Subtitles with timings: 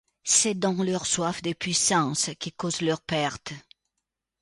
[0.23, 3.53] C'est donc leur soif de puissance qui cause leur perte.